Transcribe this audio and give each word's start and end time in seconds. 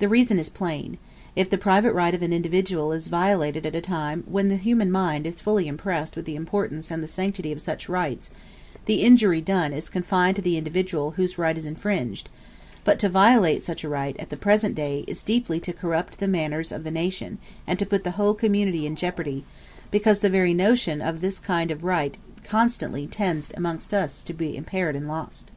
The 0.00 0.08
reason 0.08 0.40
is 0.40 0.48
plain: 0.48 0.98
if 1.36 1.48
the 1.48 1.56
private 1.56 1.92
right 1.92 2.16
of 2.16 2.22
an 2.22 2.32
individual 2.32 2.90
is 2.90 3.06
violated 3.06 3.64
at 3.64 3.76
a 3.76 3.80
time 3.80 4.24
when 4.26 4.48
the 4.48 4.56
human 4.56 4.90
mind 4.90 5.24
is 5.24 5.40
fully 5.40 5.68
impressed 5.68 6.16
with 6.16 6.24
the 6.24 6.34
importance 6.34 6.90
and 6.90 7.00
the 7.00 7.06
sanctity 7.06 7.52
of 7.52 7.60
such 7.62 7.88
rights, 7.88 8.28
the 8.86 9.02
injury 9.02 9.40
done 9.40 9.72
is 9.72 9.88
confined 9.88 10.34
to 10.34 10.42
the 10.42 10.56
individual 10.58 11.12
whose 11.12 11.38
right 11.38 11.56
is 11.56 11.64
infringed; 11.64 12.28
but 12.82 12.98
to 12.98 13.08
violate 13.08 13.62
such 13.62 13.84
a 13.84 13.88
right, 13.88 14.16
at 14.18 14.30
the 14.30 14.36
present 14.36 14.74
day, 14.74 15.04
is 15.06 15.22
deeply 15.22 15.60
to 15.60 15.72
corrupt 15.72 16.18
the 16.18 16.26
manners 16.26 16.72
of 16.72 16.82
the 16.82 16.90
nation 16.90 17.38
and 17.64 17.78
to 17.78 17.86
put 17.86 18.02
the 18.02 18.10
whole 18.18 18.34
community 18.34 18.84
in 18.84 18.96
jeopardy, 18.96 19.44
because 19.92 20.18
the 20.18 20.28
very 20.28 20.54
notion 20.54 21.00
of 21.00 21.20
this 21.20 21.38
kind 21.38 21.70
of 21.70 21.84
right 21.84 22.16
constantly 22.42 23.06
tends 23.06 23.52
amongst 23.56 23.94
us 23.94 24.24
to 24.24 24.34
be 24.34 24.56
impaired 24.56 24.96
and 24.96 25.06
lost. 25.06 25.52